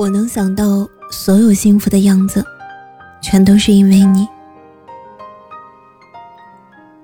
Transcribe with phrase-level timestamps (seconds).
[0.00, 2.42] 我能想到所有幸福的样子，
[3.20, 4.26] 全都是因为你。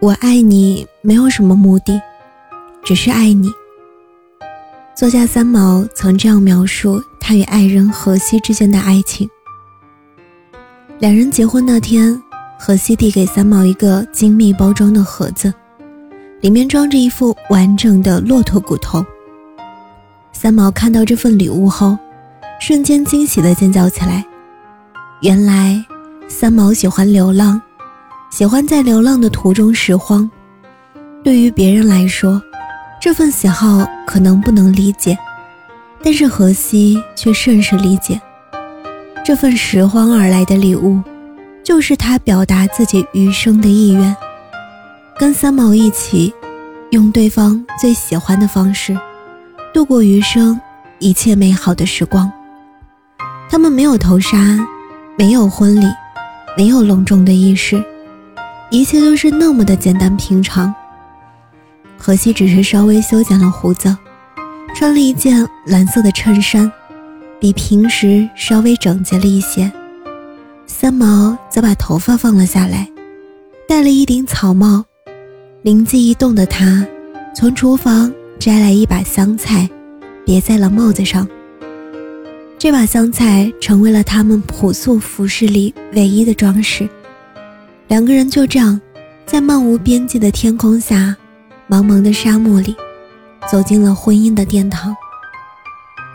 [0.00, 2.02] 我爱你没有什么目的，
[2.82, 3.48] 只是爱你。
[4.92, 9.30] 作家三毛曾这样描述他与爱人荷西之间的爱情：
[10.98, 12.20] 两人结婚那天，
[12.58, 15.54] 荷西递给三毛一个精密包装的盒子，
[16.40, 19.06] 里面装着一副完整的骆驼骨头。
[20.32, 21.96] 三毛看到这份礼物后。
[22.60, 24.22] 瞬间惊喜地尖叫起来。
[25.22, 25.82] 原来，
[26.28, 27.60] 三毛喜欢流浪，
[28.30, 30.30] 喜欢在流浪的途中拾荒。
[31.24, 32.40] 对于别人来说，
[33.00, 35.18] 这份喜好可能不能理解，
[36.02, 38.20] 但是荷西却甚是理解。
[39.24, 41.02] 这份拾荒而来的礼物，
[41.64, 44.14] 就是他表达自己余生的意愿，
[45.18, 46.32] 跟三毛一起，
[46.90, 48.96] 用对方最喜欢的方式，
[49.72, 50.60] 度过余生
[50.98, 52.30] 一切美好的时光。
[53.50, 54.64] 他们没有头纱，
[55.18, 55.84] 没有婚礼，
[56.56, 57.82] 没有隆重的仪式，
[58.70, 60.72] 一切都是那么的简单平常。
[61.98, 63.94] 荷西只是稍微修剪了胡子，
[64.76, 66.70] 穿了一件蓝色的衬衫，
[67.40, 69.70] 比平时稍微整洁了一些。
[70.68, 72.88] 三毛则把头发放了下来，
[73.68, 74.84] 戴了一顶草帽。
[75.62, 76.86] 灵机一动的他，
[77.34, 79.68] 从厨房摘来一把香菜，
[80.24, 81.26] 别在了帽子上。
[82.60, 86.86] 这把香菜成为了他们朴素服饰里唯一的装饰。
[87.88, 88.78] 两个人就这样，
[89.24, 91.16] 在漫无边际的天空下，
[91.70, 92.76] 茫茫的沙漠里，
[93.50, 94.94] 走进了婚姻的殿堂。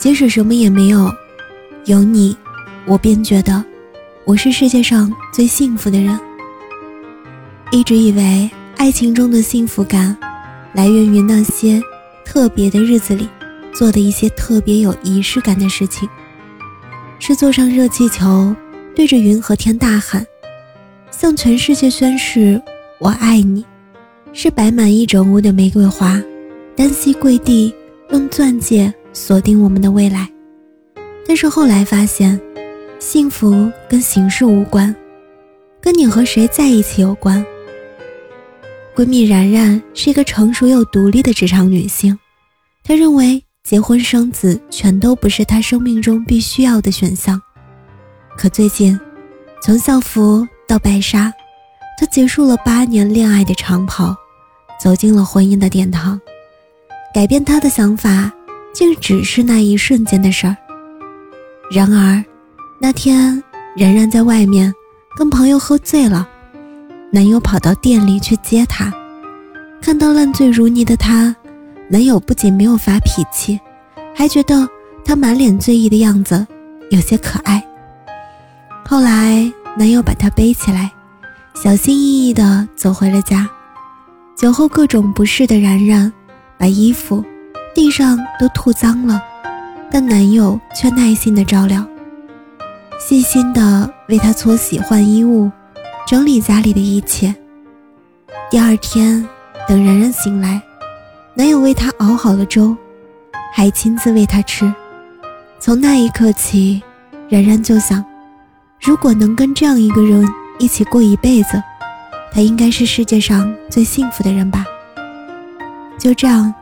[0.00, 1.08] 即使什么也没有，
[1.84, 2.36] 有你，
[2.86, 3.64] 我便觉得
[4.24, 6.18] 我是世界上最幸福的人。
[7.70, 10.16] 一直以为爱情中的幸福感，
[10.72, 11.80] 来源于那些
[12.24, 13.28] 特别的日子里
[13.72, 16.08] 做的一些特别有仪式感的事情。
[17.24, 18.52] 是坐上热气球，
[18.96, 20.26] 对着云和天大喊，
[21.12, 22.60] 向全世界宣誓
[22.98, 23.62] 我爱你；
[24.32, 26.20] 是摆满一整屋的玫瑰花，
[26.74, 27.72] 单膝跪地，
[28.10, 30.28] 用钻戒锁定我们的未来。
[31.24, 32.40] 但是后来发现，
[32.98, 34.92] 幸福跟形式无关，
[35.80, 37.46] 跟你和谁在一起有关。
[38.96, 42.18] 闺蜜然然是一个成熟又独立的职场女性，
[42.82, 43.40] 她认为。
[43.64, 47.40] 结婚生子全都不是他生命中必须要的选项，
[48.36, 48.98] 可最近，
[49.62, 51.32] 从校服到白纱，
[51.96, 54.16] 他结束了八年恋爱的长跑，
[54.80, 56.20] 走进了婚姻的殿堂。
[57.14, 58.32] 改变他的想法，
[58.74, 60.56] 竟只是那一瞬间的事儿。
[61.70, 62.22] 然而，
[62.80, 63.42] 那天
[63.76, 64.74] 然然在外面
[65.16, 66.28] 跟朋友喝醉了，
[67.12, 68.92] 男友跑到店里去接她，
[69.80, 71.34] 看到烂醉如泥的她。
[71.92, 73.60] 男友不仅没有发脾气，
[74.16, 74.66] 还觉得
[75.04, 76.46] 她满脸醉意的样子
[76.90, 77.62] 有些可爱。
[78.88, 80.90] 后来，男友把她背起来，
[81.54, 83.46] 小心翼翼地走回了家。
[84.34, 86.10] 酒后各种不适的然然，
[86.56, 87.22] 把衣服、
[87.74, 89.22] 地上都吐脏了，
[89.90, 91.84] 但男友却耐心地照料，
[92.98, 95.50] 细心地为她搓洗换衣物，
[96.06, 97.34] 整理家里的一切。
[98.50, 99.28] 第二天，
[99.68, 100.62] 等然然醒来。
[101.34, 102.76] 男友为她熬好了粥，
[103.54, 104.70] 还亲自喂她吃。
[105.58, 106.82] 从那一刻起，
[107.28, 108.04] 然然就想，
[108.80, 110.28] 如果能跟这样一个人
[110.58, 111.62] 一起过一辈子，
[112.30, 114.66] 她应该是世界上最幸福的人吧。
[115.98, 116.52] 就这样，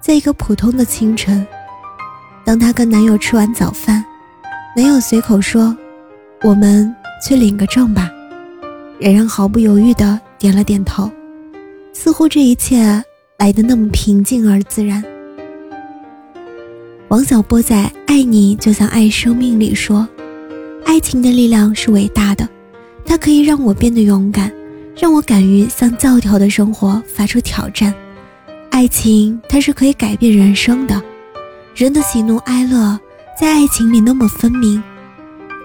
[0.00, 1.46] 在一个普通的清晨，
[2.44, 4.02] 当她跟男友吃完早饭，
[4.74, 5.76] 男友随口说
[6.42, 8.10] ：“我们去领个证吧。”
[8.98, 11.10] 然然毫不犹豫地点了点头，
[11.92, 13.04] 似乎这一切。
[13.44, 15.04] 来的那么平静而自然。
[17.08, 20.08] 王小波在《爱你就像爱生命》里说
[20.86, 22.48] ：“爱情的力量是伟大的，
[23.04, 24.50] 它可以让我变得勇敢，
[24.96, 27.94] 让我敢于向教条的生活发出挑战。
[28.70, 31.02] 爱情它是可以改变人生的，
[31.74, 32.98] 人的喜怒哀乐
[33.38, 34.82] 在爱情里那么分明。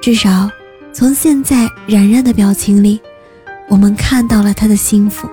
[0.01, 0.51] 至少
[0.91, 2.99] 从现在冉冉的表情里，
[3.69, 5.29] 我们看到了他的幸福。”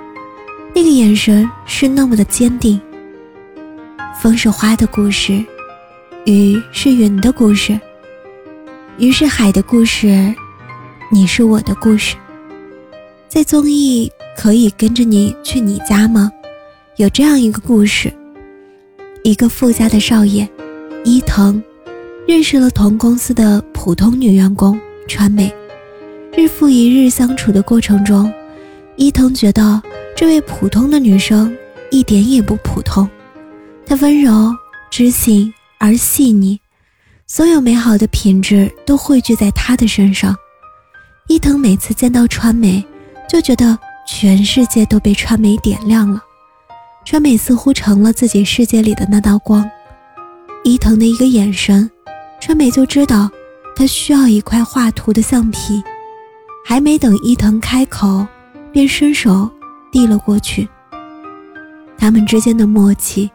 [0.77, 2.79] 那个眼神是那么的坚定，
[4.21, 5.43] 风是花的故事，
[6.27, 7.81] 雨是云的故事，
[8.99, 10.35] 鱼是海的故事，
[11.11, 12.15] 你是我的故事。
[13.27, 16.31] 在综艺可以跟着你去你家吗？
[16.97, 18.13] 有这样一个故事：
[19.23, 20.47] 一个富家的少爷
[21.07, 21.63] 伊藤，
[22.29, 25.51] 认识了同公司的普通女员工川美。
[26.37, 28.31] 日复一日相处的过程中，
[28.97, 29.83] 伊藤觉得
[30.17, 31.55] 这位普通的女生
[31.91, 33.07] 一点也不普通。
[33.85, 34.51] 她温柔、
[34.91, 36.59] 知性而细腻，
[37.27, 40.35] 所有美好的品质都汇聚在她的身上。
[41.29, 42.83] 伊藤每次见到川美，
[43.29, 43.79] 就觉得
[44.09, 46.23] 全世界都被川美点亮了。
[47.05, 49.69] 川美似乎成了自己世界里的那道光，
[50.65, 51.91] 伊藤的一个眼神，
[52.41, 53.31] 川美就知道
[53.77, 55.83] 他需要一块画图的橡皮。
[56.65, 58.27] 还没等伊藤开口，
[58.73, 59.49] 便伸手
[59.97, 60.69] 递了过去。
[61.97, 63.31] 他们之间的默契，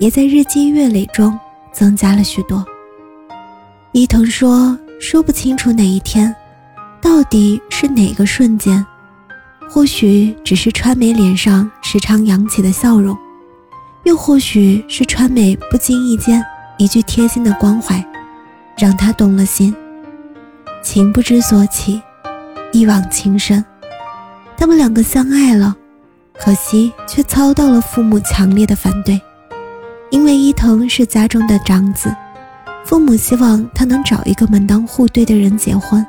[0.00, 1.38] 也在日积月累中
[1.72, 2.66] 增加了许多。
[3.92, 6.34] 伊藤说：“说不清楚哪一天，
[7.00, 8.84] 到底是哪个瞬间。”
[9.70, 13.16] 或许只是川美脸上时常扬起的笑容，
[14.02, 16.44] 又或许是川美不经意间
[16.78, 18.04] 一句贴心的关怀，
[18.76, 19.72] 让他动了心。
[20.82, 22.02] 情不知所起，
[22.72, 23.64] 一往情深。
[24.56, 25.76] 他们两个相爱了，
[26.40, 29.20] 可惜却遭到了父母强烈的反对，
[30.10, 32.14] 因为伊藤是家中的长子，
[32.84, 36.04] 父母希望他能找一个门当户对的人结婚。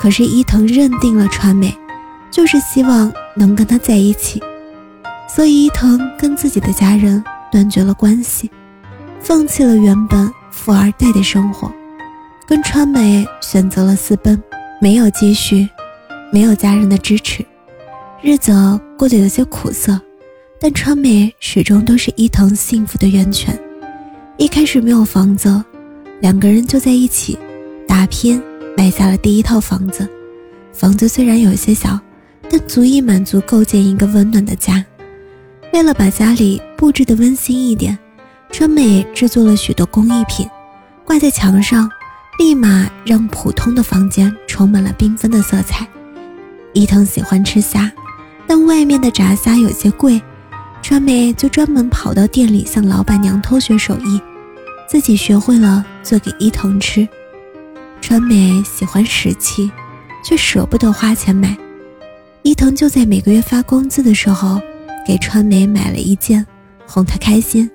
[0.00, 1.76] 可是伊藤认定了川美。
[2.30, 4.40] 就是希望能跟他在一起，
[5.26, 8.50] 所以伊藤跟自己的家人断绝了关系，
[9.18, 11.72] 放弃了原本富二代的生活，
[12.46, 14.40] 跟川美选择了私奔，
[14.78, 15.66] 没有积蓄，
[16.30, 17.42] 没有家人的支持，
[18.20, 18.52] 日子
[18.98, 19.98] 过得有些苦涩，
[20.60, 23.58] 但川美始终都是伊藤幸福的源泉。
[24.36, 25.64] 一开始没有房子，
[26.20, 27.38] 两个人就在一起
[27.86, 28.42] 打拼，
[28.76, 30.06] 买下了第一套房子。
[30.72, 31.98] 房子虽然有些小。
[32.50, 34.82] 但足以满足构建一个温暖的家。
[35.74, 37.98] 为了把家里布置的温馨一点，
[38.50, 40.48] 川美制作了许多工艺品，
[41.04, 41.90] 挂在墙上，
[42.38, 45.86] 立马让普通的房间充满了缤纷的色彩。
[46.72, 47.92] 伊藤喜欢吃虾，
[48.48, 50.20] 但外面的炸虾有些贵，
[50.82, 54.18] 川美就专门跑到店里向老板娘偷学手艺，
[54.88, 57.06] 自己学会了做给伊藤吃。
[58.00, 59.70] 川美喜欢石器，
[60.24, 61.54] 却舍不得花钱买。
[62.42, 64.58] 伊藤就在每个月发工资的时候，
[65.06, 66.44] 给川美买了一件，
[66.86, 67.70] 哄她开心。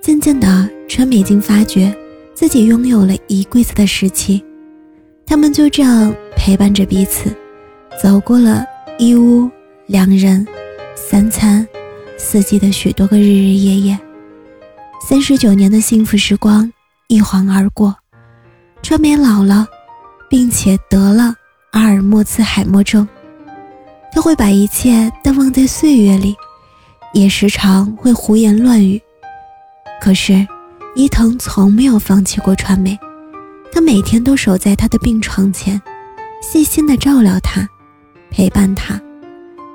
[0.00, 1.96] 渐渐的，川美竟发觉
[2.34, 4.44] 自己拥有了一柜子的石器。
[5.24, 7.30] 他们就这样陪伴着彼此，
[8.02, 8.64] 走过了
[8.98, 9.48] 一屋
[9.86, 10.46] 两人、
[10.94, 11.66] 三餐、
[12.16, 13.98] 四季的许多个日日夜夜。
[15.06, 16.72] 三十九年的幸福时光
[17.08, 17.94] 一晃而过，
[18.80, 19.66] 川美老了，
[20.30, 21.34] 并且得了
[21.72, 23.06] 阿尔莫茨海默症。
[24.12, 26.36] 他会把一切淡忘在岁月里，
[27.12, 29.02] 也时常会胡言乱语。
[30.00, 30.46] 可是，
[30.94, 32.96] 伊藤从没有放弃过川美，
[33.72, 35.80] 他每天都守在他的病床前，
[36.40, 37.68] 细心的照料他，
[38.30, 39.00] 陪伴他，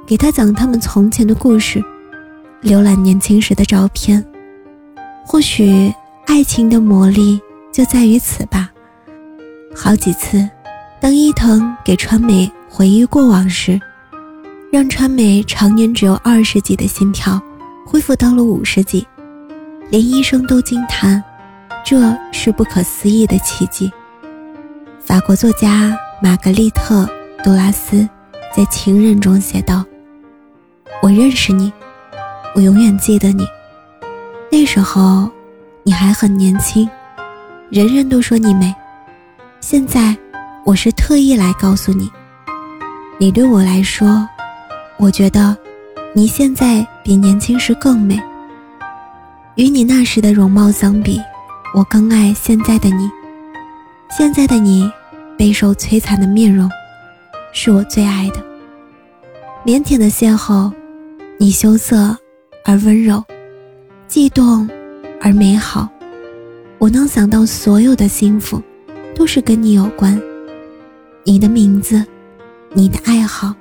[0.07, 1.84] 给他讲他们从前的故事，
[2.63, 4.24] 浏览年轻时的照片。
[5.25, 5.93] 或许，
[6.25, 7.38] 爱情的魔力
[7.74, 8.72] 就在于此吧。
[9.75, 10.50] 好几次，
[11.01, 13.77] 当伊藤给川美回忆过往时，
[14.72, 17.41] 让川美常年只有二十几的心跳，
[17.86, 19.05] 恢复到了五十几，
[19.89, 21.22] 连医生都惊叹，
[21.86, 23.91] 这是不可思议的奇迹。
[25.03, 27.03] 法国作家玛格丽特·
[27.43, 28.08] 杜拉斯
[28.55, 29.86] 在《情人》中写道
[31.01, 31.72] ：“我认识你，
[32.56, 33.48] 我永远记得你。
[34.51, 35.30] 那时候
[35.84, 36.89] 你还很年轻，
[37.70, 38.74] 人人都说你美。
[39.60, 40.16] 现在，
[40.66, 42.12] 我是特意来告诉你，
[43.20, 44.27] 你对我来说。”
[45.00, 45.56] 我觉得，
[46.13, 48.20] 你现在比年轻时更美。
[49.54, 51.22] 与你那时的容貌相比，
[51.75, 53.10] 我更爱现在的你。
[54.10, 54.92] 现在的你，
[55.38, 56.68] 备受摧残的面容，
[57.54, 58.44] 是我最爱的。
[59.66, 60.74] 腼腆的邂逅，
[61.39, 62.17] 你羞涩
[62.65, 63.24] 而温柔，
[64.08, 64.67] 悸动
[65.22, 65.88] 而美好。
[66.79, 68.60] 我能想到所有的幸福，
[69.15, 70.20] 都是跟你有关。
[71.24, 72.03] 你的名字，
[72.74, 73.53] 你的爱好。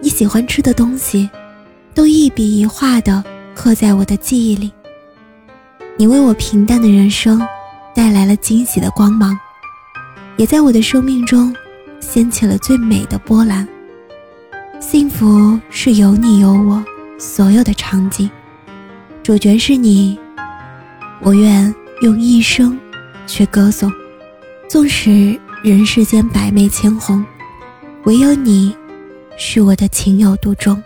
[0.00, 1.28] 你喜欢吃的东西，
[1.94, 3.22] 都一笔一画的
[3.54, 4.72] 刻在我的记忆里。
[5.98, 7.46] 你为我平淡的人生
[7.94, 9.38] 带来了惊喜的光芒，
[10.38, 11.54] 也在我的生命中
[12.00, 13.68] 掀起了最美的波澜。
[14.80, 16.82] 幸福是有你有我，
[17.22, 18.28] 所有的场景，
[19.22, 20.18] 主角是你，
[21.20, 22.76] 我愿用一生
[23.28, 23.88] 去歌颂。
[24.68, 27.24] 纵使人世间百媚千红，
[28.06, 28.76] 唯有你
[29.36, 30.82] 是我的情有独钟。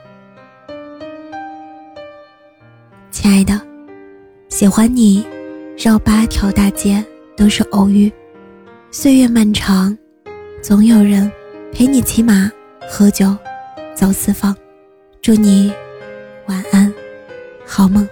[3.10, 3.58] 亲爱的，
[4.50, 5.26] 喜欢你，
[5.78, 7.02] 绕八条大街
[7.34, 8.12] 都是偶遇。
[8.90, 9.96] 岁月漫长，
[10.62, 11.32] 总有人
[11.72, 12.52] 陪你骑马、
[12.86, 13.34] 喝酒、
[13.94, 14.54] 走四方。
[15.22, 15.72] 祝你，
[17.76, 18.08] 好吗